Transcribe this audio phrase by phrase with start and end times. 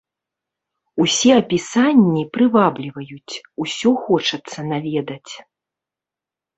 [1.05, 3.35] Усе апісанні прывабліваюць,
[3.67, 5.33] усё хочацца наведаць.